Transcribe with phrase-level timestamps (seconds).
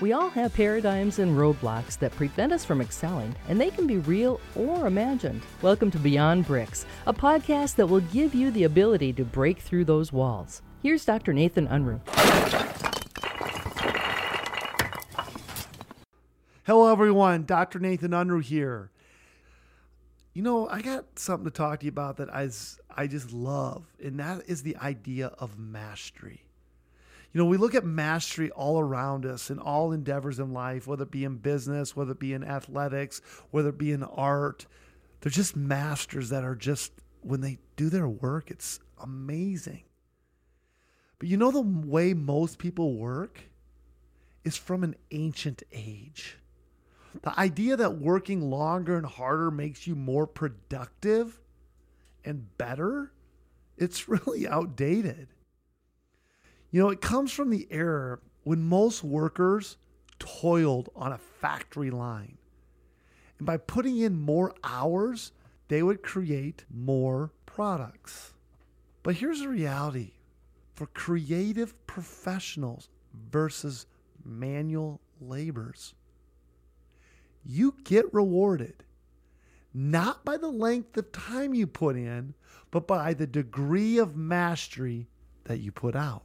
[0.00, 3.98] We all have paradigms and roadblocks that prevent us from excelling, and they can be
[3.98, 5.42] real or imagined.
[5.60, 9.86] Welcome to Beyond Bricks, a podcast that will give you the ability to break through
[9.86, 10.62] those walls.
[10.84, 11.32] Here's Dr.
[11.32, 11.98] Nathan Unruh.
[16.64, 17.44] Hello, everyone.
[17.44, 17.80] Dr.
[17.80, 18.92] Nathan Unruh here.
[20.32, 22.48] You know, I got something to talk to you about that I,
[22.96, 26.44] I just love, and that is the idea of mastery.
[27.32, 31.02] You know, we look at mastery all around us in all endeavors in life, whether
[31.02, 34.66] it be in business, whether it be in athletics, whether it be in art.
[35.20, 39.82] They're just masters that are just, when they do their work, it's amazing.
[41.18, 43.40] But you know, the way most people work
[44.44, 46.38] is from an ancient age.
[47.22, 51.40] The idea that working longer and harder makes you more productive
[52.24, 53.12] and better,
[53.76, 55.28] it's really outdated.
[56.70, 59.76] You know, it comes from the era when most workers
[60.18, 62.38] toiled on a factory line.
[63.38, 65.32] And by putting in more hours,
[65.68, 68.34] they would create more products.
[69.02, 70.12] But here's the reality
[70.74, 72.88] for creative professionals
[73.30, 73.86] versus
[74.24, 75.94] manual laborers,
[77.44, 78.84] you get rewarded
[79.74, 82.34] not by the length of time you put in,
[82.70, 85.08] but by the degree of mastery
[85.44, 86.22] that you put out.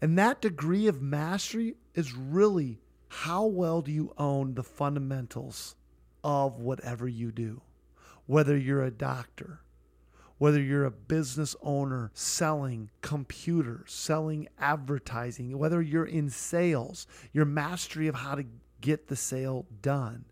[0.00, 5.74] And that degree of mastery is really how well do you own the fundamentals
[6.22, 7.62] of whatever you do?
[8.26, 9.60] Whether you're a doctor,
[10.38, 18.06] whether you're a business owner selling computers, selling advertising, whether you're in sales, your mastery
[18.06, 18.44] of how to
[18.80, 20.24] get the sale done.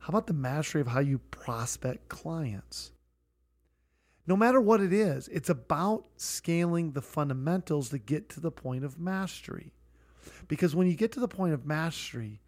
[0.00, 2.92] How about the mastery of how you prospect clients?
[4.28, 8.84] No matter what it is, it's about scaling the fundamentals to get to the point
[8.84, 9.72] of mastery.
[10.48, 12.42] Because when you get to the point of mastery,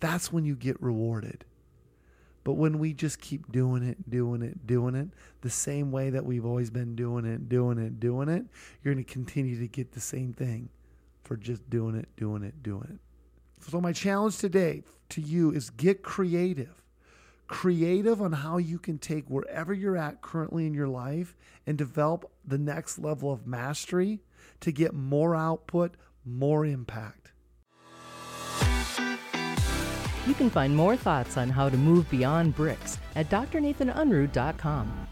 [0.00, 1.44] that's when you get rewarded.
[2.42, 5.08] But when we just keep doing it, doing it, doing it,
[5.42, 8.46] the same way that we've always been doing it, doing it, doing it,
[8.82, 10.70] you're going to continue to get the same thing
[11.22, 13.68] for just doing it, doing it, doing it.
[13.68, 16.85] So, my challenge today to you is get creative
[17.46, 21.36] creative on how you can take wherever you're at currently in your life
[21.66, 24.20] and develop the next level of mastery
[24.60, 27.32] to get more output, more impact.
[30.26, 35.06] You can find more thoughts on how to move beyond bricks at drnathanunruh.com.